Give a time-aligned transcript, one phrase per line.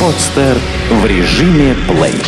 [0.00, 0.58] Подстер
[0.90, 2.20] в режиме плей.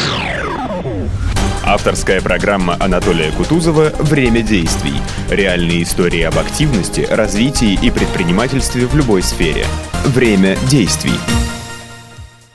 [1.63, 4.95] Авторская программа Анатолия Кутузова «Время действий».
[5.29, 9.67] Реальные истории об активности, развитии и предпринимательстве в любой сфере.
[10.07, 11.13] Время действий.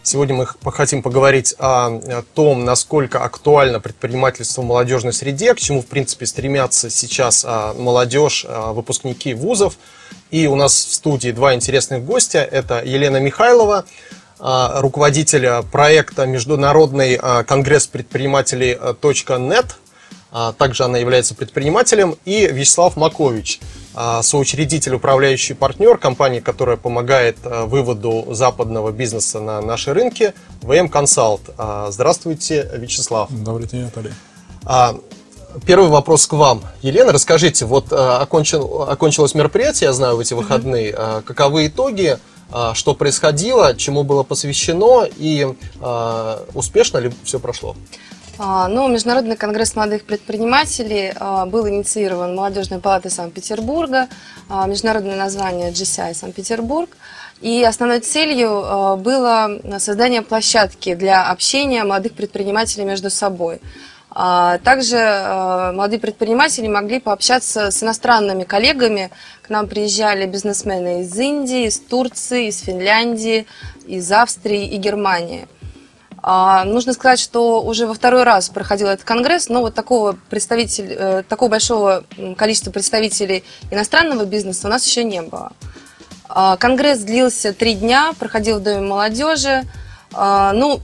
[0.02, 5.86] Сегодня мы хотим поговорить о, том, насколько актуально предпринимательство в молодежной среде, к чему, в
[5.86, 9.76] принципе, стремятся сейчас а, молодежь, а, выпускники вузов.
[10.32, 12.40] И у нас в студии два интересных гостя.
[12.40, 13.86] Это Елена Михайлова,
[14.44, 18.78] руководителя проекта Международный а, конгресс предпринимателей
[19.40, 19.78] .нет.
[20.34, 22.18] А, также она является предпринимателем.
[22.26, 23.62] И Вячеслав Макович,
[24.22, 30.34] соучредитель, управляющий партнер компании, которая помогает выводу западного бизнеса на наши рынки,
[30.64, 31.42] ВМ Консалт.
[31.90, 33.30] Здравствуйте, Вячеслав.
[33.32, 34.14] Добрый день, Наталья.
[35.68, 36.64] Первый вопрос к вам.
[36.82, 40.92] Елена, расскажите, вот окончил, окончилось мероприятие, я знаю, в эти выходные.
[41.24, 42.18] Каковы итоги?
[42.52, 47.76] А, что происходило, чему было посвящено и а, успешно ли все прошло?
[48.38, 51.14] А, ну, Международный конгресс молодых предпринимателей
[51.50, 54.08] был инициирован Молодежной палатой Санкт-Петербурга,
[54.50, 56.90] международное название GCI Санкт-Петербург.
[57.42, 63.60] И основной целью было создание площадки для общения молодых предпринимателей между собой.
[64.16, 69.10] А, также а, молодые предприниматели могли пообщаться с иностранными коллегами.
[69.42, 73.48] К нам приезжали бизнесмены из Индии, из Турции, из Финляндии,
[73.88, 75.48] из Австрии и Германии.
[76.22, 80.96] А, нужно сказать, что уже во второй раз проходил этот конгресс, но вот такого, представитель,
[80.96, 82.04] э, такого большого
[82.38, 85.52] количества представителей иностранного бизнеса у нас еще не было.
[86.60, 89.64] Конгресс длился три дня, проходил в Доме молодежи.
[90.12, 90.80] Ну,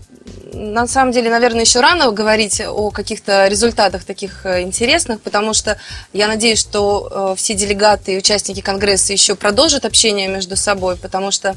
[0.54, 5.78] на самом деле, наверное, еще рано говорить о каких-то результатах таких э, интересных, потому что
[6.14, 11.32] я надеюсь, что э, все делегаты и участники Конгресса еще продолжат общение между собой, потому
[11.32, 11.56] что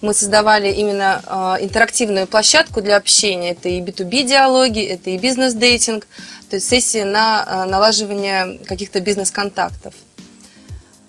[0.00, 3.50] мы создавали именно э, интерактивную площадку для общения.
[3.50, 6.06] Это и B2B диалоги, это и бизнес-дейтинг,
[6.48, 9.94] то есть сессии на налаживание каких-то бизнес-контактов.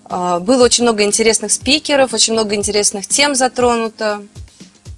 [0.08, 4.22] Было очень много интересных спикеров, очень много интересных тем затронуто.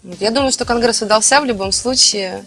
[0.04, 2.44] Я думаю, что Конгресс удался в любом случае.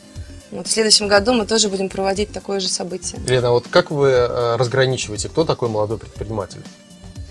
[0.52, 3.20] Вот в следующем году мы тоже будем проводить такое же событие.
[3.28, 6.62] Лена, вот как вы э, разграничиваете, кто такой молодой предприниматель?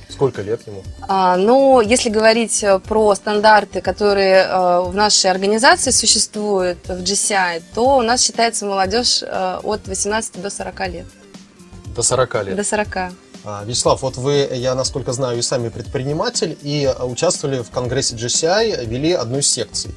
[0.09, 0.83] Сколько лет ему?
[1.09, 7.63] А, ну, если говорить э, про стандарты, которые э, в нашей организации существуют, в GCI,
[7.75, 11.07] то у нас считается молодежь э, от 18 до 40 лет.
[11.95, 12.57] До 40 лет?
[12.57, 12.97] До 40.
[13.45, 18.85] А, Вячеслав, вот вы, я насколько знаю, и сами предприниматель, и участвовали в конгрессе GCI,
[18.87, 19.95] вели одну из секций.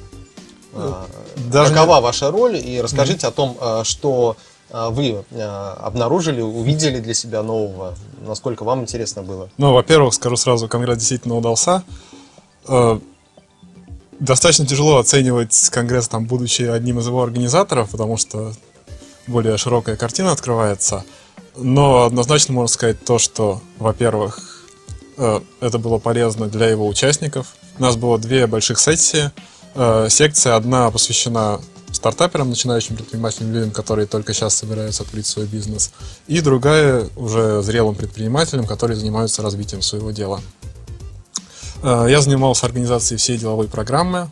[0.74, 1.08] А,
[1.52, 2.58] Даже Какова ваша роль?
[2.58, 3.30] И расскажите mm-hmm.
[3.30, 4.38] о том, а, что
[4.72, 9.50] а, вы обнаружили, увидели для себя нового, насколько вам интересно было.
[9.58, 11.84] Ну, во-первых, скажу сразу, конгресс действительно удался.
[14.20, 18.52] Достаточно тяжело оценивать конгресс, там, будучи одним из его организаторов, потому что
[19.28, 21.06] более широкая картина открывается.
[21.56, 24.66] Но однозначно можно сказать то, что, во-первых,
[25.18, 27.56] это было полезно для его участников.
[27.80, 29.32] У нас было две больших сессии–
[29.82, 31.62] Э, секция одна посвящена
[31.94, 35.92] стартаперам, начинающим предпринимателям, людям, которые только сейчас собираются открыть свой бизнес,
[36.28, 40.42] и другая уже зрелым предпринимателям, которые занимаются развитием своего дела.
[41.82, 44.30] Э, я занимался организацией всей деловой программы,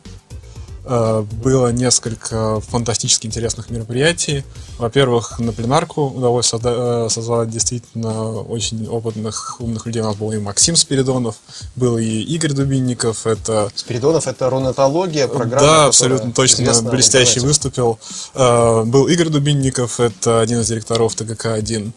[0.88, 4.46] было несколько фантастически интересных мероприятий.
[4.78, 10.02] Во-первых, на пленарку удалось э, создать действительно очень опытных, умных людей.
[10.02, 11.36] У нас был и Максим Спиридонов,
[11.76, 13.28] был и Игорь Дубинников.
[13.28, 13.70] Это...
[13.76, 18.00] Спиридонов— это рунетология, программа, Да, абсолютно точно, блестящий выступил.
[18.34, 21.92] Э, был Игорь Дубинников, это один из директоров ТГК-1.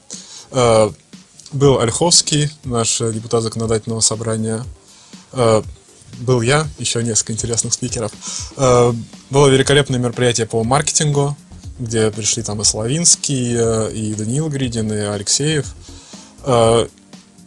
[1.53, 4.65] Был Ольховский, наш депутат законодательного собрания
[6.19, 8.13] был я, еще несколько интересных спикеров.
[8.57, 8.93] Э,
[9.31, 11.37] было великолепное мероприятие по маркетингу,
[11.79, 15.67] где пришли там и Славинский, э, и Даниил Гридин, и Алексеев.
[16.45, 16.87] Э,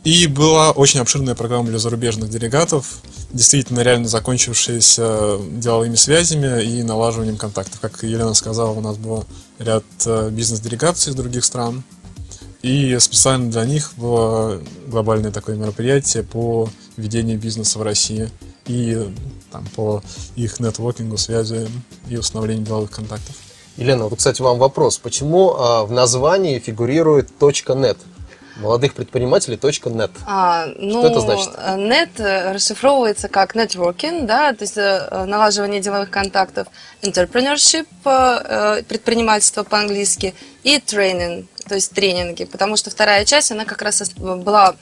[0.03, 3.01] и была очень обширная программа для зарубежных делегатов,
[3.31, 7.79] действительно реально закончившаяся деловыми связями и налаживанием контактов.
[7.79, 9.25] Как Елена сказала, у нас был
[9.59, 9.85] ряд
[10.31, 11.83] бизнес-делегаций из других стран.
[12.63, 18.29] И специально для них было глобальное такое мероприятие по ведению бизнеса в России
[18.65, 19.09] и
[19.51, 20.01] там, по
[20.35, 21.67] их нетворкингу, связи
[22.09, 23.35] и установлению деловых контактов.
[23.77, 24.97] Елена, вот, кстати, вам вопрос.
[24.99, 27.97] Почему а, в названии фигурирует .net?
[28.57, 30.11] Молодых предпринимателей .net.
[30.27, 31.49] А, ну, Что это значит?
[31.55, 36.67] Net э, расшифровывается как networking, да, то есть э, налаживание деловых контактов,
[37.01, 43.81] entrepreneurship, э, предпринимательство по-английски, и training, то есть тренинги, потому что вторая часть, она как
[43.81, 44.75] раз была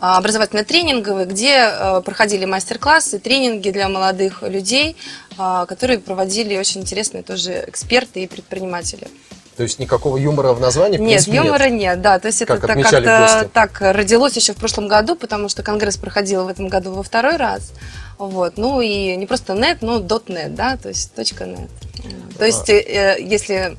[0.00, 4.96] образовательно-тренинговые, где проходили мастер-классы, тренинги для молодых людей,
[5.36, 9.08] которые проводили очень интересные тоже эксперты и предприниматели.
[9.58, 10.98] То есть никакого юмора в названии?
[10.98, 11.80] В нет, юмора нет.
[11.80, 12.20] нет, да.
[12.20, 16.44] То есть как это как-то так родилось еще в прошлом году, потому что конгресс проходил
[16.44, 17.72] в этом году во второй раз.
[18.18, 18.56] Вот.
[18.56, 21.68] Ну и не просто нет, но .net, да, то есть .net.
[22.38, 23.76] То есть э, если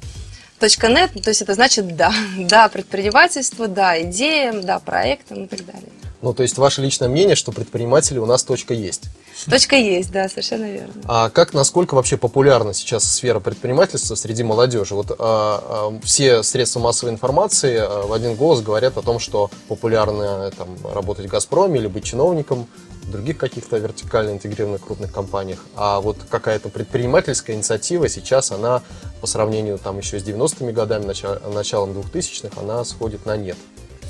[0.60, 5.92] .net, то есть это значит да, да предпринимательству, да идеям, да проектам и так далее.
[6.22, 9.04] Ну, то есть ваше личное мнение, что предприниматели у нас точка есть?
[9.50, 10.94] Точка есть, да, совершенно верно.
[11.06, 14.96] А как, насколько вообще популярна сейчас сфера предпринимательства среди молодежи?
[14.96, 19.50] Вот а, а, все средства массовой информации а, в один голос говорят о том, что
[19.70, 22.68] популярно там, работать в «Газпроме» или быть чиновником
[23.04, 25.60] в других каких-то вертикально интегрированных крупных компаниях.
[25.78, 28.82] А вот какая-то предпринимательская инициатива сейчас, она
[29.22, 33.56] по сравнению там еще с 90-ми годами, началом 2000-х, она сходит на нет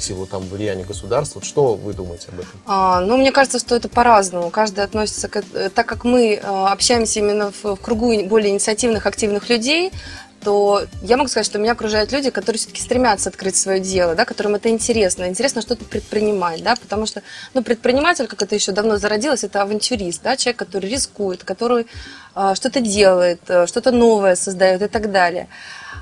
[0.02, 1.42] силу там влияния государства.
[1.44, 2.52] Что вы думаете об этом?
[2.66, 4.50] А, ну, мне кажется, что это по-разному.
[4.50, 5.44] Каждый относится к...
[5.54, 9.92] Э, так как мы э, общаемся именно в, в кругу более инициативных, активных людей,
[10.44, 14.26] то я могу сказать, что меня окружают люди, которые все-таки стремятся открыть свое дело, да,
[14.26, 15.28] которым это интересно.
[15.28, 17.22] Интересно что-то предпринимать, да, потому что,
[17.54, 21.88] ну, предприниматель, как это еще давно зародилось, это авантюрист, да, человек, который рискует, который
[22.36, 25.48] э, что-то делает, э, что-то новое создает и так далее.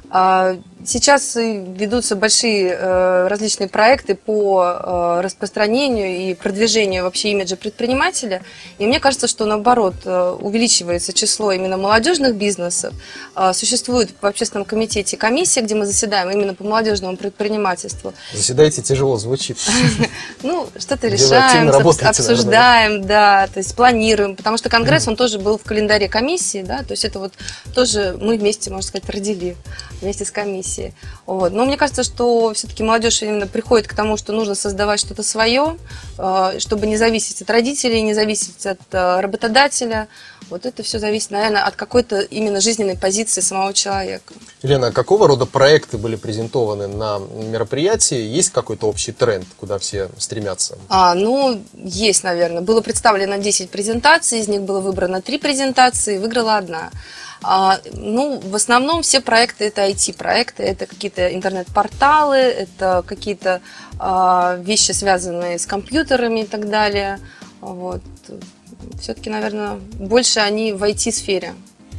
[0.10, 8.42] А, сейчас ведутся большие э, различные проекты по э, распространению и продвижению вообще имиджа предпринимателя.
[8.78, 12.94] И мне кажется, что наоборот э, увеличивается число именно молодежных бизнесов.
[13.36, 18.14] А, существует в общественном комитете комиссия, где мы заседаем именно по молодежному предпринимательству.
[18.34, 19.58] Заседаете тяжело звучит.
[20.44, 24.36] Ну, что-то решаем, обсуждаем, да, то есть планируем.
[24.36, 27.34] Потому что конгресс, он тоже был в календаре комиссии, да, то есть это вот
[27.74, 29.56] тоже мы вместе, можно сказать, родили
[30.02, 30.94] вместе с комиссией.
[31.26, 31.54] Вот.
[31.54, 35.78] Но мне кажется, что все-таки молодежь именно приходит к тому, что нужно создавать что-то свое,
[36.18, 40.08] э, чтобы не зависеть от родителей, не зависеть от э, работодателя.
[40.50, 44.34] Вот это все зависит, наверное, от какой-то именно жизненной позиции самого человека.
[44.64, 48.18] Елена, а какого рода проекты были презентованы на мероприятии?
[48.18, 50.78] Есть какой-то общий тренд, куда все стремятся?
[50.88, 52.62] А, ну, есть, наверное.
[52.62, 56.92] Было представлено 10 презентаций, из них было выбрано 3 презентации, выиграла одна.
[57.42, 63.62] А, ну, в основном все проекты это IT-проекты, это какие-то интернет-порталы, это какие-то
[64.00, 67.20] а, вещи, связанные с компьютерами и так далее.
[67.62, 68.02] Вот.
[69.00, 71.54] Все-таки, наверное, больше они в IT-сфере.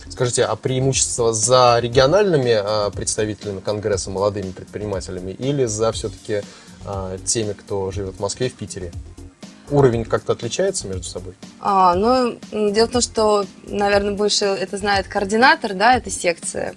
[0.09, 6.43] Скажите, а преимущество за региональными а, представителями Конгресса, молодыми предпринимателями, или за все-таки
[7.25, 8.93] теми, кто живет в Москве в Питере?
[9.71, 11.35] Уровень как-то отличается между собой?
[11.61, 16.75] А, ну, дело в том, что, наверное, больше это знает координатор, да, этой секции.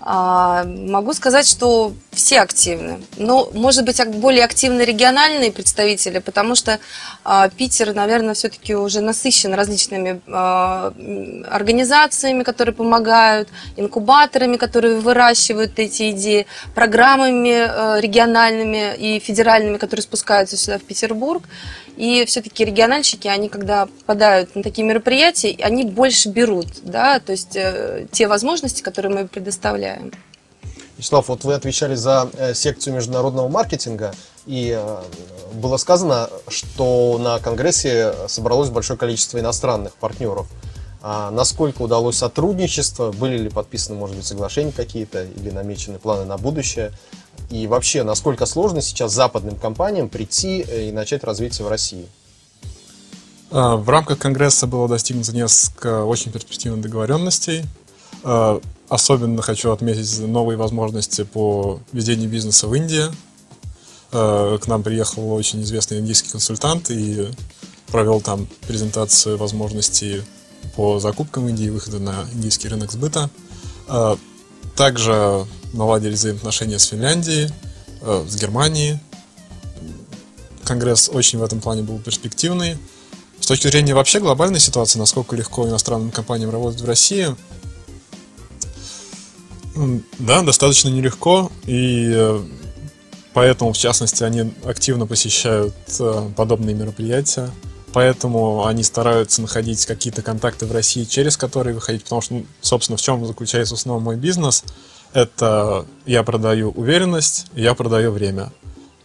[0.00, 1.92] А, могу сказать, что
[2.28, 3.00] все активны.
[3.16, 6.78] Но, может быть, более активны региональные представители, потому что
[7.24, 10.92] а, Питер, наверное, все-таки уже насыщен различными а,
[11.50, 20.58] организациями, которые помогают, инкубаторами, которые выращивают эти идеи, программами а, региональными и федеральными, которые спускаются
[20.58, 21.44] сюда, в Петербург.
[21.96, 27.56] И все-таки региональщики, они когда попадают на такие мероприятия, они больше берут, да, то есть
[27.56, 30.12] э, те возможности, которые мы предоставляем.
[30.98, 34.12] Вячеслав, вот вы отвечали за э, секцию международного маркетинга,
[34.46, 35.02] и э,
[35.54, 40.48] было сказано, что на Конгрессе собралось большое количество иностранных партнеров.
[41.00, 46.36] А насколько удалось сотрудничество, были ли подписаны, может быть, соглашения какие-то или намечены планы на
[46.36, 46.92] будущее?
[47.50, 52.08] И вообще, насколько сложно сейчас западным компаниям прийти э, и начать развитие в России?
[53.52, 57.64] А, в рамках Конгресса было достигнуто несколько очень перспективных договоренностей.
[58.88, 63.04] Особенно хочу отметить новые возможности по ведению бизнеса в Индии.
[64.12, 67.28] А, к нам приехал очень известный индийский консультант и
[67.88, 70.22] провел там презентацию возможностей
[70.76, 73.30] по закупкам в Индии, выхода на индийский рынок сбыта.
[74.78, 77.50] Также наладили взаимоотношения с Финляндией,
[78.00, 79.00] э, с Германией.
[80.64, 82.76] Конгресс очень в этом плане был перспективный.
[83.40, 87.34] С точки зрения вообще глобальной ситуации, насколько легко иностранным компаниям работать в России,
[90.18, 92.40] да, достаточно нелегко, и э,
[93.32, 97.50] поэтому, в частности, они активно посещают э, подобные мероприятия.
[97.92, 102.98] Поэтому они стараются находить какие-то контакты в России, через которые выходить, потому что, ну, собственно,
[102.98, 104.62] в чем заключается в основном мой бизнес,
[105.14, 108.52] это я продаю уверенность, я продаю время.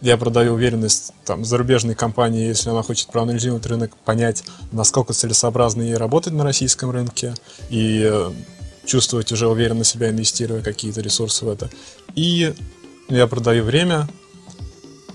[0.00, 5.96] Я продаю уверенность там, зарубежной компании, если она хочет проанализировать рынок, понять, насколько целесообразно ей
[5.96, 7.34] работать на российском рынке.
[7.70, 8.30] И э,
[8.86, 11.70] чувствовать уже уверенно себя, инвестируя какие-то ресурсы в это.
[12.14, 12.54] И
[13.08, 14.08] я продаю время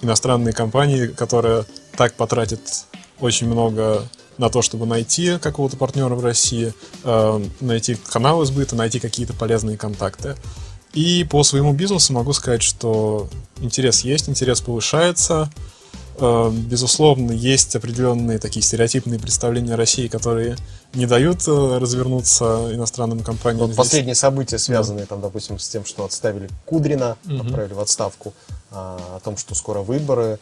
[0.01, 1.65] иностранные компании, которые
[1.97, 2.61] так потратит
[3.19, 4.07] очень много
[4.38, 6.73] на то, чтобы найти какого-то партнера в России,
[7.03, 10.35] э, найти каналы сбыта, найти какие-то полезные контакты.
[10.93, 15.51] И по своему бизнесу могу сказать, что интерес есть, интерес повышается.
[16.19, 20.57] Э, безусловно, есть определенные такие стереотипные представления России, которые
[20.93, 23.67] не дают э, развернуться иностранным компаниям.
[23.67, 25.09] Вот последние события, связанные, да.
[25.09, 27.41] там, допустим, с тем, что отставили Кудрина, угу.
[27.41, 28.33] отправили в отставку,
[28.71, 30.39] а, о том, что скоро выборы,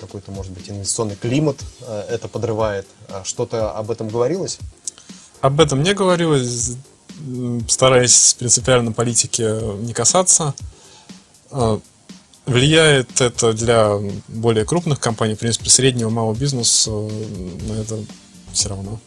[0.00, 2.86] какой-то, может быть, инвестиционный климат э, это подрывает.
[3.08, 4.58] А что-то об этом говорилось?
[5.40, 6.72] Об этом не говорилось,
[7.68, 9.42] стараясь принципиально политики
[9.82, 10.54] не касаться.
[12.50, 17.98] Влияет это для более крупных компаний, в принципе, среднего малого бизнеса, на это
[18.52, 18.98] все равно.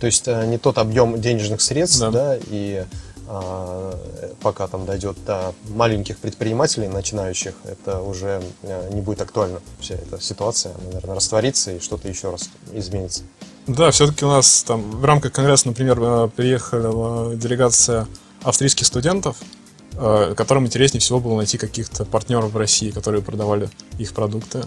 [0.00, 2.84] То есть э, не тот объем денежных средств, да, да и
[3.28, 3.96] а,
[4.42, 9.60] пока там дойдет до маленьких предпринимателей, начинающих, это уже э, не будет актуально.
[9.80, 13.22] Вся эта ситуация, наверное, растворится и что-то еще раз изменится.
[13.66, 18.08] Да, все-таки у нас там в рамках конгресса, например, э, приехала делегация
[18.42, 19.61] австрийских студентов, э,
[19.96, 23.68] которым интереснее всего было найти каких-то партнеров в России, которые продавали
[23.98, 24.64] их продукты.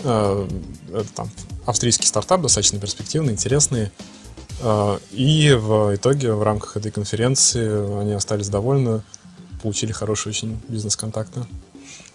[0.00, 0.48] Это
[1.14, 1.30] там
[1.66, 3.90] австрийский стартап, достаточно перспективный, интересный.
[4.62, 9.02] А, и в итоге в рамках этой конференции они остались довольны,
[9.62, 11.46] получили хорошие очень бизнес-контакты.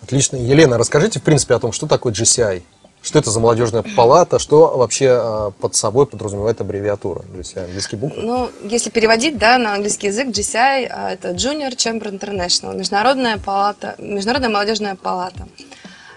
[0.01, 0.37] Отлично.
[0.37, 2.61] Елена, расскажите, в принципе, о том, что такое GCI.
[3.05, 4.39] Что это за молодежная палата?
[4.39, 7.65] Что вообще а, под собой подразумевает аббревиатура GCI?
[7.65, 8.23] Английские буквы?
[8.23, 13.93] Ну, если переводить да, на английский язык, GCI а,– это Junior Chamber International, международная, палата,
[13.99, 15.47] международная молодежная палата.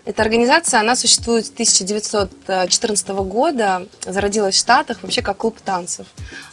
[0.07, 6.07] Эта организация, она существует с 1914 года, зародилась в Штатах вообще как клуб танцев.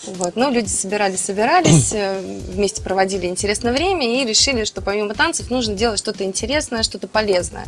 [0.05, 0.35] Вот.
[0.35, 5.75] Ну, люди собирались, собирались, э, вместе проводили интересное время и решили, что помимо танцев нужно
[5.75, 7.67] делать что-то интересное, что-то полезное.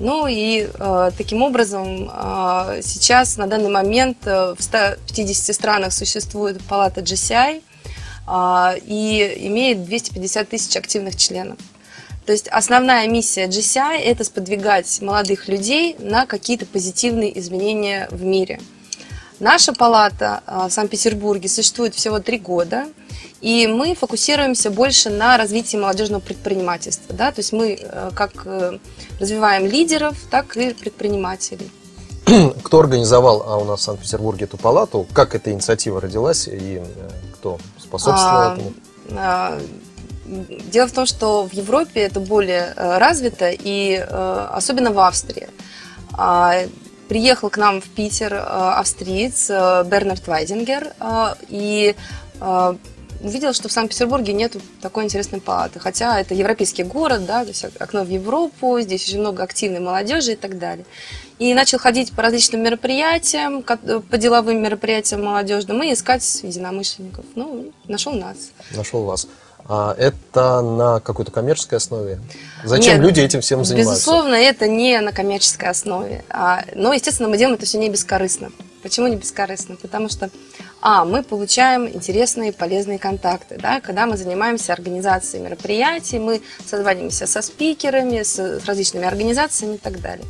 [0.00, 6.64] Ну и э, таким образом э, сейчас на данный момент э, в 150 странах существует
[6.64, 7.60] палата GCI
[8.26, 11.58] э, и имеет 250 тысяч активных членов.
[12.24, 18.58] То есть основная миссия GCI– это сподвигать молодых людей на какие-то позитивные изменения в мире.
[19.38, 22.86] Наша палата а, в Санкт-Петербурге существует всего три года,
[23.40, 27.14] и мы фокусируемся больше на развитии молодежного предпринимательства.
[27.14, 27.32] Да?
[27.32, 28.78] То есть мы э, как э,
[29.18, 31.70] развиваем лидеров, так и предпринимателей.
[32.62, 35.06] Кто организовал а у нас в Санкт-Петербурге эту палату?
[35.14, 38.72] Как эта инициатива родилась и э, кто способствовал а, этому?
[39.16, 39.58] А,
[40.70, 45.48] Дело в том, что в Европе это более развито, и особенно в Австрии.
[46.12, 46.54] А,
[47.08, 50.92] приехал к нам в Питер австриец Бернард Вайдингер
[51.48, 51.96] и
[53.22, 55.78] увидел, что в Санкт-Петербурге нет такой интересной палаты.
[55.78, 60.32] Хотя это европейский город, да, то есть окно в Европу, здесь очень много активной молодежи
[60.32, 60.84] и так далее.
[61.38, 67.24] И начал ходить по различным мероприятиям, по деловым мероприятиям молодежным и искать единомышленников.
[67.34, 68.50] Ну, нашел нас.
[68.74, 69.26] Нашел вас.
[69.72, 72.18] А это на какой-то коммерческой основе?
[72.64, 73.94] Зачем Нет, люди этим всем занимаются?
[73.94, 76.24] Безусловно, это не на коммерческой основе.
[76.28, 78.50] А, но, естественно, мы делаем это все не бескорыстно.
[78.82, 79.76] Почему не бескорыстно?
[79.76, 80.30] Потому что,
[80.80, 83.58] а, мы получаем интересные, полезные контакты.
[83.58, 83.80] Да?
[83.80, 90.26] Когда мы занимаемся организацией мероприятий, мы созваниваемся со спикерами, с различными организациями и так далее.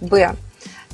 [0.00, 0.34] Б.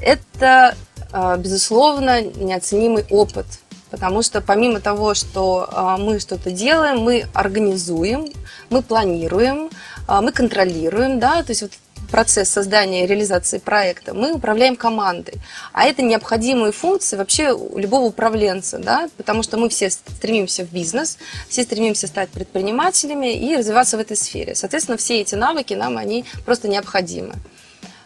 [0.00, 0.76] Это,
[1.12, 3.46] а, безусловно, неоценимый опыт–
[3.92, 8.26] Потому что помимо того, что а, мы что-то делаем, мы организуем,
[8.70, 9.68] мы планируем,
[10.08, 11.72] а, мы контролируем, да, то есть вот
[12.12, 15.34] процесс создания и реализации проекта, мы управляем командой.
[15.72, 20.70] А это необходимые функции вообще у любого управленца, да, потому что мы все стремимся в
[20.70, 21.16] бизнес,
[21.48, 24.54] все стремимся стать предпринимателями и развиваться в этой сфере.
[24.54, 27.34] Соответственно, все эти навыки нам, они просто необходимы.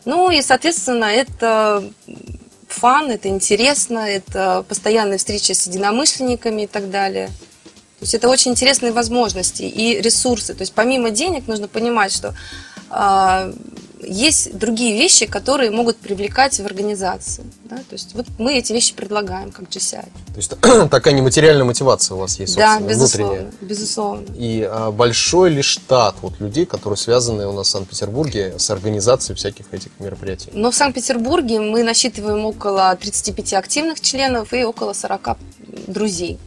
[0.04, 1.82] Ну и, соответственно, это
[2.68, 7.26] фан, это интересно, это постоянные встречи с единомышленниками и так далее.
[7.26, 10.54] То есть это очень интересные возможности и ресурсы.
[10.54, 12.34] То есть помимо денег нужно понимать, что
[12.90, 13.52] э,
[14.00, 17.44] есть другие вещи, которые могут привлекать в организации.
[17.64, 17.76] Да?
[17.76, 20.04] То есть вот мы эти вещи предлагаем как GCI.
[20.04, 20.54] То есть
[20.90, 23.52] такая нематериальная мотивация у вас есть, да, безусловно, внутренняя.
[23.60, 24.26] безусловно.
[24.36, 29.36] И а, большой ли штат вот, людей, которые связаны у нас в Санкт-Петербурге с организацией
[29.36, 30.50] всяких этих мероприятий?
[30.52, 35.36] Но в Санкт-Петербурге мы насчитываем около 35 активных членов и около 40
[35.86, 36.38] друзей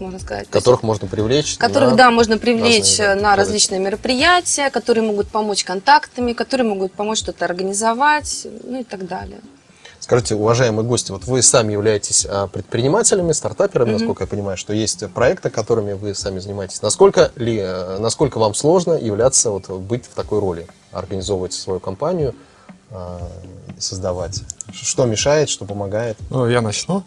[0.00, 0.48] можно сказать.
[0.48, 1.56] Которых есть, можно привлечь.
[1.56, 6.92] Которых, на да, можно привлечь разные, на различные мероприятия, которые могут помочь контактами, которые могут
[6.92, 9.40] помочь что-то организовать, ну и так далее.
[10.00, 13.92] Скажите, уважаемые гости, вот вы сами являетесь а, предпринимателями, стартаперами, mm-hmm.
[13.92, 16.80] насколько я понимаю, что есть проекты, которыми вы сами занимаетесь.
[16.82, 22.34] Насколько ли, э, насколько вам сложно являться, вот, быть в такой роли, организовывать свою компанию,
[23.78, 24.40] создавать?
[24.72, 26.16] Что мешает, что помогает?
[26.30, 27.04] Ну, я начну.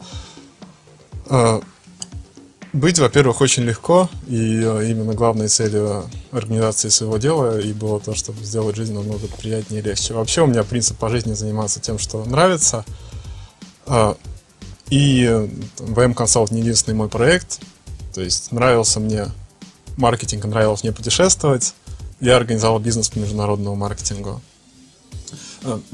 [2.74, 8.44] Быть, во-первых, очень легко, и именно главной целью организации своего дела и было то, чтобы
[8.46, 10.14] сделать жизнь намного приятнее и легче.
[10.14, 12.86] Вообще у меня принцип по жизни заниматься тем, что нравится.
[14.90, 15.24] И
[15.80, 17.60] VM Consult не единственный мой проект.
[18.14, 19.28] То есть нравился мне
[19.98, 21.74] маркетинг, нравилось мне путешествовать.
[22.22, 24.42] Я организовал бизнес по международному маркетингу.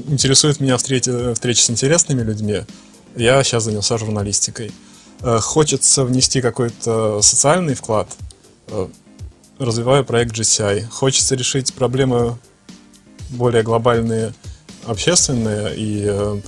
[0.06, 2.62] Интересует меня встречи, встречи с интересными людьми.
[3.16, 4.70] Я сейчас занялся журналистикой.
[5.22, 8.08] Э, хочется внести какой-то социальный вклад,
[8.68, 8.88] э,
[9.58, 10.88] развивая проект GCI.
[10.88, 12.38] Хочется решить проблемы
[13.30, 14.32] более глобальные,
[14.86, 16.40] общественные и э,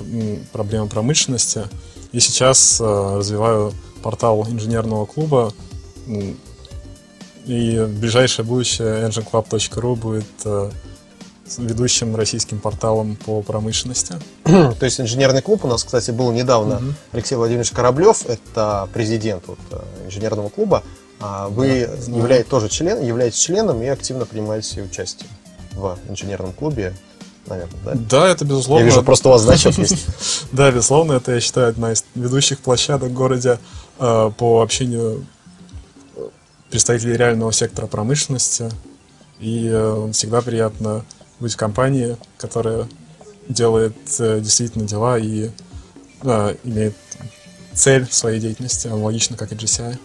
[0.52, 1.64] проблемы промышленности.
[2.12, 3.72] И сейчас развиваю
[4.02, 5.52] портал инженерного клуба.
[7.46, 10.26] И ближайшее будущее engineclub.ru будет
[11.59, 14.14] ведущим российским порталом по промышленности.
[14.45, 16.76] То есть инженерный клуб у нас, кстати, был недавно.
[16.76, 16.85] Угу.
[17.12, 20.83] Алексей Владимирович Кораблев, это президент вот, э, инженерного клуба.
[21.21, 25.28] А вы да, являетесь тоже член, являетесь членом и активно принимаете участие
[25.73, 26.95] в инженерном клубе
[27.47, 27.95] наверное, да?
[27.95, 28.85] Да, это безусловно.
[28.85, 30.07] Я вижу, просто у вас значок есть.
[30.52, 33.59] Да, безусловно, это, я считаю, одна из ведущих площадок в городе
[33.99, 35.26] э, по общению
[36.71, 38.71] представителей реального сектора промышленности.
[39.40, 41.04] И э, всегда приятно
[41.40, 42.87] быть в компании, которая
[43.49, 45.50] делает э, действительно дела и
[46.23, 46.94] да, имеет
[47.75, 49.99] цель в своей деятельности, аналогично как и GCI.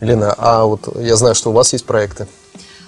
[0.00, 2.26] Лена, а вот я знаю, что у вас есть проекты.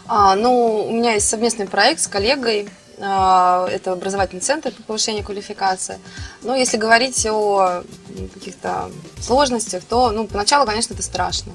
[0.06, 2.68] А, ну, у меня есть совместный проект с коллегой.
[2.98, 5.98] А, это образовательный центр по повышению квалификации.
[6.42, 7.82] Но если говорить о
[8.34, 8.90] каких-то
[9.20, 11.52] сложностях, то ну, поначалу, конечно, это страшно.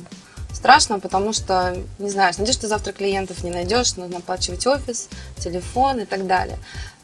[0.53, 6.01] Страшно, потому что, не знаешь, надеюсь, что завтра клиентов не найдешь, нужно оплачивать офис, телефон
[6.01, 6.58] и так далее.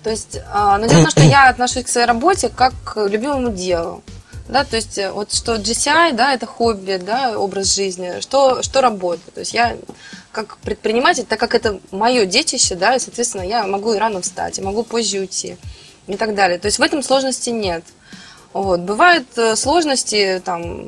[0.04, 3.52] То есть, но дело в том, что я отношусь к своей работе как к любимому
[3.52, 4.04] делу.
[4.48, 8.82] Да, то есть э, вот что GCI, да, это хобби, да, образ жизни, что, что
[8.82, 9.32] работа.
[9.34, 9.76] То есть я
[10.32, 14.58] как предприниматель, так как это мое детище, да, и, соответственно, я могу и рано встать,
[14.58, 15.58] и могу позже уйти
[16.08, 16.60] и так далее.
[16.60, 17.84] То есть в этом сложности нет.
[18.54, 18.80] Вот.
[18.80, 20.88] Бывают э, сложности, там,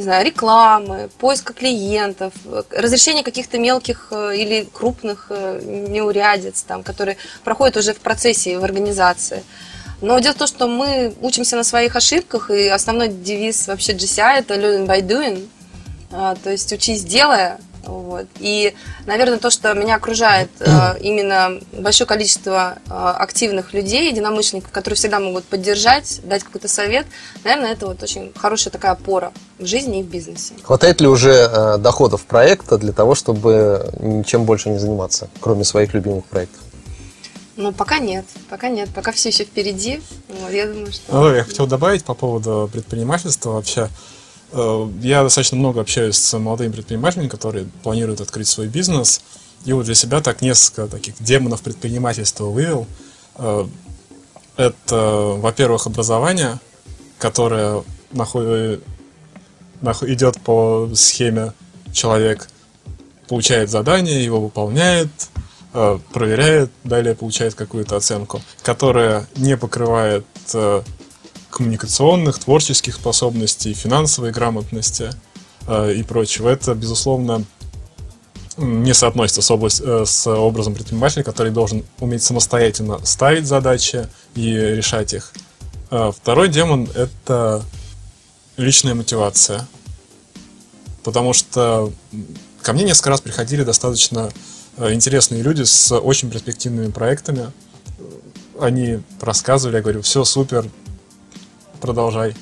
[0.00, 2.32] не знаю, рекламы, поиска клиентов,
[2.70, 8.64] разрешения каких-то мелких э, или крупных э, неурядиц, там, которые проходят уже в процессе в
[8.64, 9.42] организации.
[10.00, 14.38] Но дело в том, что мы учимся на своих ошибках, и основной девиз вообще GCI–
[14.38, 15.46] это learn by doing,
[16.10, 18.26] а, то есть учись делая, вот.
[18.38, 18.74] И,
[19.06, 25.20] наверное, то, что меня окружает э, именно большое количество э, активных людей, единомышленников, которые всегда
[25.20, 27.06] могут поддержать, дать какой-то совет,
[27.44, 30.54] наверное, это вот очень хорошая такая опора в жизни и в бизнесе.
[30.62, 35.94] Хватает ли уже э, доходов проекта для того, чтобы ничем больше не заниматься, кроме своих
[35.94, 36.60] любимых проектов?
[37.56, 40.00] Ну, пока нет, пока нет, пока все еще впереди.
[40.28, 41.12] Вот, я думаю, что...
[41.12, 43.90] Ну, я хотел добавить по поводу предпринимательства вообще.
[44.52, 49.22] Э, я достаточно много общаюсь с молодыми предпринимателями, которые планируют открыть свой бизнес.
[49.64, 52.86] И вот для себя так несколько таких демонов предпринимательства вывел.
[53.36, 53.66] Э,
[54.56, 56.58] это, во-первых, образование,
[57.18, 57.82] которое
[58.12, 58.82] находит,
[60.02, 61.52] идет по схеме
[61.92, 62.48] человек
[63.28, 65.08] получает задание, его выполняет,
[65.72, 70.26] э, проверяет, далее получает какую-то оценку, которая не покрывает
[71.50, 75.10] коммуникационных, творческих способностей, финансовой грамотности
[75.66, 76.48] э, и прочего.
[76.48, 77.44] Это, безусловно,
[78.56, 84.52] не соотносится с, область, э, с образом предпринимателя, который должен уметь самостоятельно ставить задачи и
[84.52, 85.32] решать их.
[85.90, 87.62] Э, второй демон— это
[88.56, 89.66] личная мотивация.
[91.02, 91.92] Потому что
[92.62, 94.30] ко мне несколько раз приходили достаточно
[94.78, 97.50] интересные люди с очень перспективными проектами.
[98.60, 100.66] Они рассказывали, я говорю, все супер,
[101.80, 102.34] продолжай.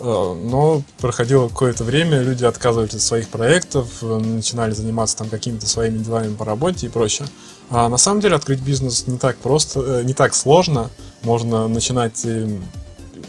[0.00, 5.66] Э, но проходило какое-то время, люди отказывались от своих проектов, э, начинали заниматься там какими-то
[5.66, 7.28] своими делами по работе и прочее.
[7.70, 10.90] А на самом деле открыть бизнес не так просто, э, не так сложно.
[11.22, 12.24] Можно начинать,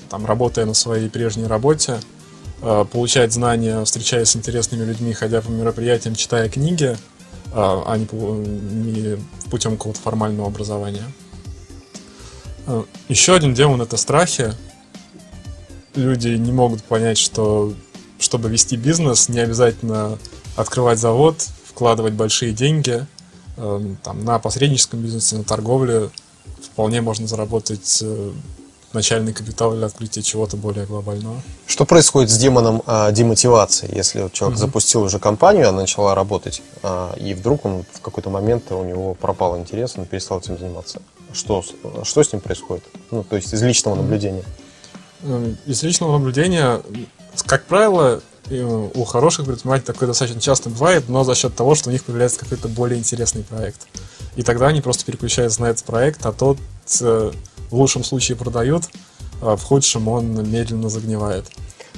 [0.10, 1.99] там, работая на своей прежней работе,
[2.91, 6.95] получать знания, встречаясь с интересными людьми, ходя по мероприятиям, читая книги,
[7.52, 9.17] а не
[9.49, 11.06] путем какого-то формального образования.
[13.08, 14.54] Еще один демон— это страхи
[15.95, 17.73] люди не могут понять, что
[18.19, 20.17] чтобы вести бизнес, не обязательно
[20.56, 23.06] открывать завод, вкладывать большие деньги.
[23.58, 26.10] Э, там, на посредническом бизнесе, на торговле
[26.62, 28.32] вполне можно заработать э,
[28.91, 31.41] начальный капитал для открытия чего-то более глобального.
[31.67, 34.62] Что происходит с демоном а, демотивации, если человек mm-hmm.
[34.62, 39.13] запустил уже компанию, она начала работать, а, и вдруг он в какой-то момент у него
[39.13, 41.02] пропал интерес, он перестал этим заниматься?
[41.34, 41.63] что,
[42.04, 42.84] что с ним происходит?
[43.12, 44.43] Ну, то есть из личного наблюдения.
[45.23, 46.82] Эм, из личного наблюдения,
[47.45, 51.91] как правило, у хороших предпринимателей такое достаточно часто бывает, но за счет того, что у
[51.91, 53.88] них появляется какой-то более интересный проект.
[54.36, 56.58] И тогда они просто переключаются на этот проект, а тот
[57.01, 57.32] э,
[57.69, 58.86] в лучшем случае продают,
[59.41, 61.45] а в худшем он медленно загнивает.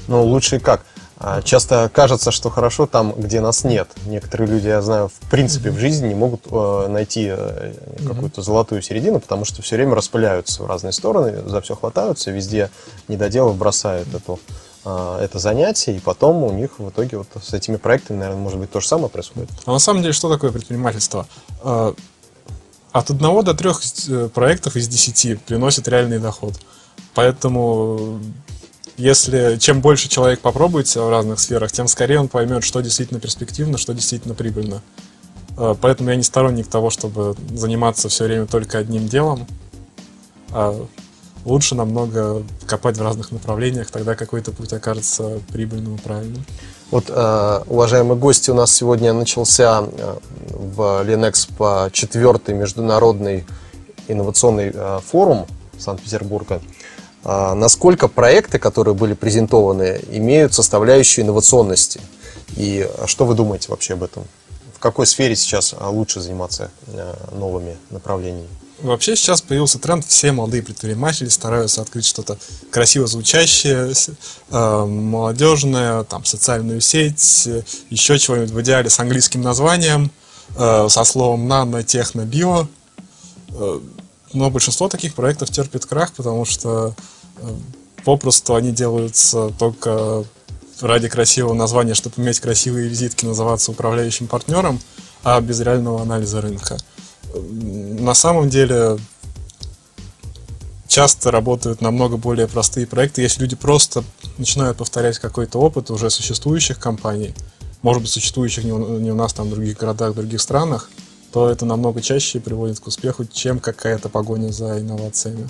[0.08, 0.84] Ну, лучше как?
[1.24, 3.88] А, часто кажется, что хорошо там, где нас нет.
[4.08, 7.74] Некоторые люди, я знаю, в принципе в жизни не могут э, найти э,
[8.08, 12.72] какую-то золотую середину, потому что все время распыляются в разные стороны, за все хватаются, везде
[13.08, 14.40] недоделав бросают эту,
[14.84, 18.58] э, это занятие, и потом у них в итоге вот с этими проектами, наверное, может
[18.58, 19.50] быть, то же самое происходит.
[19.66, 21.28] А на самом деле, что такое предпринимательство?
[21.64, 21.94] Э,
[22.94, 23.80] от одного до трех
[24.10, 26.56] э, проектов из десяти приносит реальный доход.
[27.14, 28.20] Поэтому
[29.02, 33.20] если чем больше человек попробует себя в разных сферах, тем скорее он поймет, что действительно
[33.20, 34.82] перспективно, что действительно прибыльно.
[35.58, 39.48] Э, поэтому я не сторонник того, чтобы заниматься все время только одним делом.
[40.52, 40.86] А
[41.46, 46.46] лучше намного копать в разных направлениях, тогда какой-то путь окажется прибыльным и правильным.
[46.92, 50.18] Вот, э, уважаемые гости, у нас сегодня начался э,
[50.50, 53.46] в Ленэкспо четвертый международный
[54.08, 55.48] инновационный форум
[55.80, 56.62] Санкт-Петербурга.
[57.24, 62.02] А, насколько проекты, которые были презентованы, имеют составляющую инновационности.
[62.56, 64.24] И что вы думаете вообще об этом?
[64.76, 68.50] В какой сфере сейчас а, лучше заниматься а, новыми направлениями?
[68.80, 72.40] Вообще сейчас появился тренд, все молодые предприниматели стараются открыть что-то
[72.72, 73.94] красиво звучащее,
[74.50, 77.48] молодежное, там, социальную сеть,
[77.92, 80.10] еще чего-нибудь в идеале с английским названием,
[80.58, 82.68] со словом нано, техно, био
[84.34, 86.96] но большинство таких проектов терпит крах, потому что
[87.38, 87.56] э,
[88.04, 90.24] попросту они делаются только
[90.82, 94.80] ради красивого названия, чтобы иметь красивые визитки, называться управляющим партнером,
[95.24, 96.78] а без реального анализа рынка.
[97.34, 98.98] На самом деле
[100.88, 104.04] часто работают намного более простые проекты, если люди просто
[104.38, 107.34] начинают повторять какой-то опыт уже существующих компаний,
[107.82, 110.90] может быть, существующих не у, не у нас, там, в других городах, в других странах,
[111.32, 115.48] то это намного чаще приводит к успеху, чем какая-то погоня за инновациями.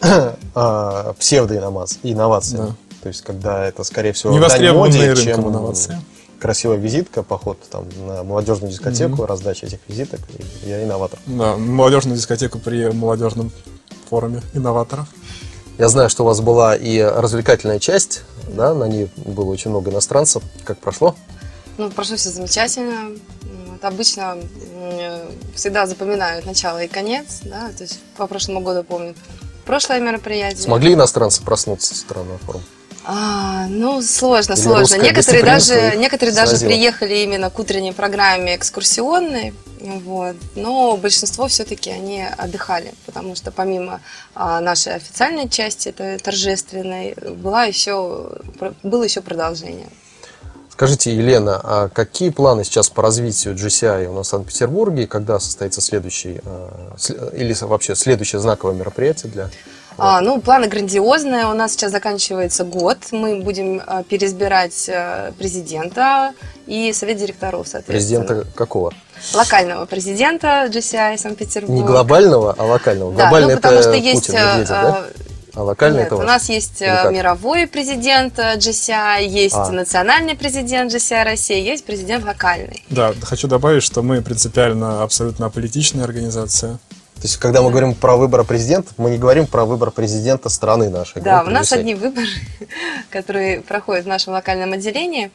[0.54, 2.56] а, псевдоинновации.
[2.56, 2.74] Да.
[3.02, 5.98] То есть, когда это, скорее всего, Невостребованные моде, чем инновации.
[6.40, 9.26] красивая визитка, поход там, на молодежную дискотеку, mm-hmm.
[9.26, 10.20] раздача этих визиток,
[10.64, 11.18] и я инноватор.
[11.26, 13.50] Да, молодежную дискотеку при молодежном
[14.08, 15.06] форуме инноваторов.
[15.78, 19.90] Я знаю, что у вас была и развлекательная часть, да, на ней было очень много
[19.90, 20.42] иностранцев.
[20.64, 21.14] Как прошло?
[21.78, 23.10] Ну, прошло все замечательно
[23.82, 24.38] обычно
[25.54, 29.14] всегда запоминают начало и конец, да, то есть по прошлому году помню
[29.64, 30.62] прошлое мероприятие.
[30.62, 32.64] Смогли иностранцы проснуться с странного форума?
[33.06, 34.96] А, ну, сложно, Или сложно.
[34.96, 40.36] Некоторые даже, некоторые даже приехали именно к утренней программе экскурсионной, вот.
[40.54, 44.00] Но большинство все-таки они отдыхали, потому что помимо
[44.34, 48.38] а, нашей официальной части, это торжественной, была еще,
[48.82, 49.88] было еще продолжение.
[50.74, 55.06] Скажите, Елена, а какие планы сейчас по развитию GCI у нас в Санкт-Петербурге?
[55.06, 59.50] Когда состоится следующий, э, или вообще следующее знаковое мероприятие для
[59.96, 61.46] а, ну, планы грандиозные.
[61.46, 62.98] У нас сейчас заканчивается год.
[63.12, 66.34] Мы будем а, переизбирать а, президента
[66.66, 68.24] и совет директоров, соответственно.
[68.24, 68.92] Президента какого?
[69.32, 71.78] Локального президента GCI Санкт-Петербург.
[71.78, 73.12] Не глобального, а локального.
[73.12, 75.04] Да, Глобальный ну, потому это что есть, Путин, Медведев, да?
[75.54, 79.70] А локальный Нет, это у нас есть э, мировой президент GCI, э, есть а.
[79.70, 82.84] национальный президент GCI России, есть президент локальный.
[82.90, 86.78] Да, хочу добавить, что мы принципиально абсолютно аполитичная организация.
[87.14, 90.90] То есть, когда мы говорим про выбор президента, мы не говорим про выбор президента страны
[90.90, 91.22] нашей.
[91.22, 91.78] Да, у нас GCI.
[91.78, 92.26] одни выборы,
[93.10, 95.30] которые проходят в нашем локальном отделении.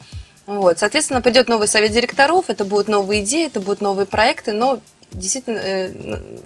[0.46, 4.80] Вот, соответственно, придет новый совет директоров, это будут новые идеи, это будут новые проекты, но
[5.12, 5.90] действительно э,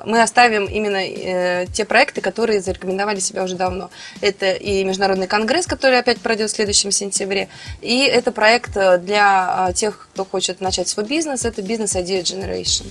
[0.05, 3.91] мы оставим именно э, те проекты, которые зарекомендовали себя уже давно.
[4.21, 7.49] Это и Международный конгресс, который опять пройдет в следующем сентябре,
[7.81, 12.87] и это проект э, для тех, кто хочет начать свой бизнес, это бизнес Idea Generation.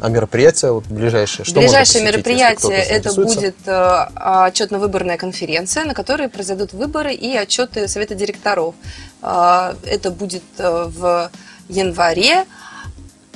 [0.00, 1.44] А мероприятие вот, ближайшее?
[1.44, 8.14] Что ближайшее мероприятие это будет э, отчетно-выборная конференция, на которой произойдут выборы и отчеты совета
[8.14, 8.74] директоров.
[9.20, 11.30] Э, это будет э, в
[11.68, 12.46] январе.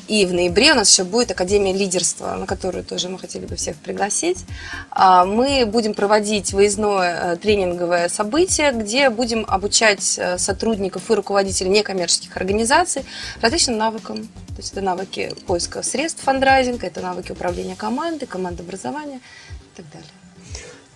[0.09, 3.57] И в ноябре у нас еще будет Академия лидерства, на которую тоже мы хотели бы
[3.57, 4.45] всех пригласить.
[4.91, 11.71] А, мы будем проводить выездное э, тренинговое событие, где будем обучать э, сотрудников и руководителей
[11.71, 13.05] некоммерческих организаций
[13.41, 14.23] различным навыкам.
[14.25, 20.09] То есть это навыки поиска средств фандрайзинга, это навыки управления командой, командообразования и так далее.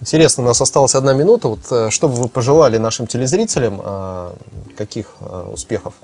[0.01, 1.49] Интересно, у нас осталась одна минута.
[1.49, 4.37] Вот э, что бы вы пожелали нашим телезрителям, а,
[4.77, 5.17] каких
[5.53, 5.95] успехов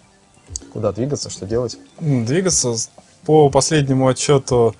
[0.77, 1.79] Куда двигаться, что делать?
[1.99, 2.75] Двигаться
[3.25, 4.75] по последнему отчету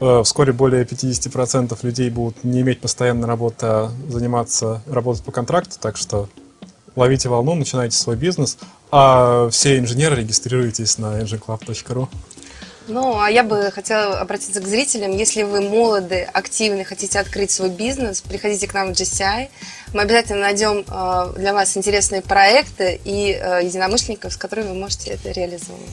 [0.00, 5.76] Э, вскоре более 50% людей будут не иметь постоянной работы, а заниматься, работать по контракту,
[5.78, 6.28] так что
[6.96, 8.56] ловите волну, начинайте свой бизнес,
[8.90, 12.08] а все инженеры регистрируйтесь на engineclub.ru.
[12.90, 15.12] Ну, а я бы хотела обратиться к зрителям.
[15.12, 19.48] Если вы молоды, активны, хотите открыть свой бизнес, приходите к нам в GCI.
[19.94, 25.10] Мы обязательно найдем э, для вас интересные проекты и э, единомышленников, с которыми вы можете
[25.10, 25.88] это реализовывать.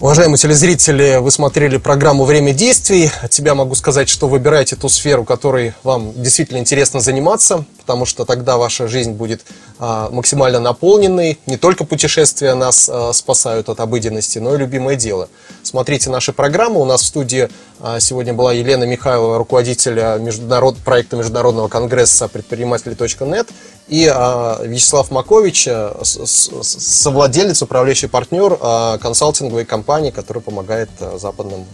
[0.00, 3.10] Уважаемые телезрители, вы смотрели программу «Время действий».
[3.22, 8.26] От себя могу сказать, что выбирайте ту сферу, которой вам действительно интересно заниматься, потому что
[8.26, 9.40] тогда ваша жизнь будет
[9.78, 11.38] а, максимально наполненной.
[11.46, 15.30] Не только путешествия нас а, спасают от обыденности, но и любимое дело.
[15.62, 16.82] Смотрите наши программы.
[16.82, 17.48] У нас в студии
[17.80, 20.76] а, сегодня была Елена Михайлова, руководитель международ...
[20.84, 23.48] проекта Международного конгресса предприниматели.нет
[23.88, 25.66] и Вячеслав Макович,
[26.02, 31.66] совладелец, управляющий партнер консалтинговой компании, которая помогает западному,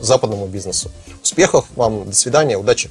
[0.00, 0.90] западному бизнесу.
[1.22, 2.90] Успехов вам, до свидания, удачи!